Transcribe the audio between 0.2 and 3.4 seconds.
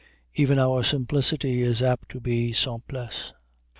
Even our simplicity is apt to be simplesse.